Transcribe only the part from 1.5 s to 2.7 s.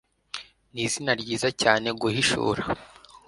cyane guhishura